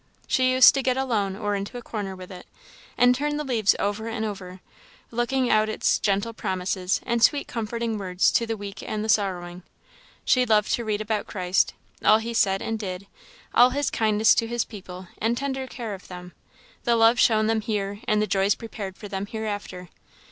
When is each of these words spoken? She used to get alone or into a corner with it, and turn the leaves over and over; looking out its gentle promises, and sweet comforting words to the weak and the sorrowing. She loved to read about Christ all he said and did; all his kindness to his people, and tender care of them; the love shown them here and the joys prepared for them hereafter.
She 0.25 0.51
used 0.51 0.73
to 0.73 0.81
get 0.81 0.97
alone 0.97 1.35
or 1.35 1.53
into 1.55 1.77
a 1.77 1.83
corner 1.83 2.15
with 2.15 2.31
it, 2.31 2.47
and 2.97 3.13
turn 3.13 3.37
the 3.37 3.43
leaves 3.43 3.75
over 3.77 4.07
and 4.07 4.25
over; 4.25 4.59
looking 5.11 5.51
out 5.51 5.69
its 5.69 5.99
gentle 5.99 6.33
promises, 6.33 7.01
and 7.05 7.21
sweet 7.21 7.47
comforting 7.47 7.99
words 7.99 8.31
to 8.31 8.47
the 8.47 8.57
weak 8.57 8.81
and 8.81 9.05
the 9.05 9.09
sorrowing. 9.09 9.61
She 10.25 10.43
loved 10.43 10.73
to 10.73 10.83
read 10.83 11.01
about 11.01 11.27
Christ 11.27 11.75
all 12.03 12.17
he 12.17 12.33
said 12.33 12.63
and 12.63 12.79
did; 12.79 13.05
all 13.53 13.69
his 13.69 13.91
kindness 13.91 14.33
to 14.33 14.47
his 14.47 14.65
people, 14.65 15.07
and 15.19 15.37
tender 15.37 15.67
care 15.67 15.93
of 15.93 16.07
them; 16.07 16.33
the 16.83 16.95
love 16.95 17.19
shown 17.19 17.45
them 17.45 17.61
here 17.61 17.99
and 18.07 18.19
the 18.19 18.25
joys 18.25 18.55
prepared 18.55 18.97
for 18.97 19.07
them 19.07 19.27
hereafter. 19.27 19.89